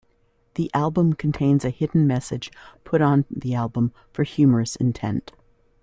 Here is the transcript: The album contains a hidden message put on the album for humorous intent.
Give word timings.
The 0.55 0.71
album 0.73 1.13
contains 1.13 1.63
a 1.63 1.69
hidden 1.69 2.07
message 2.07 2.49
put 2.83 3.03
on 3.03 3.25
the 3.29 3.53
album 3.53 3.93
for 4.11 4.23
humorous 4.23 4.75
intent. 4.75 5.31